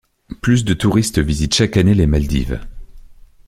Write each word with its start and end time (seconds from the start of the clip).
Plus 0.41 0.65
de 0.65 0.73
touristes 0.73 1.19
visitent 1.19 1.53
chaque 1.53 1.77
année 1.77 1.93
les 1.93 2.07
Maldives. 2.07 2.59